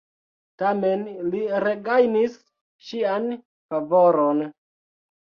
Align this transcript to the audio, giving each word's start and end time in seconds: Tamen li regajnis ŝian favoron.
Tamen 0.61 1.01
li 1.33 1.41
regajnis 1.63 2.39
ŝian 2.87 3.29
favoron. 3.75 4.43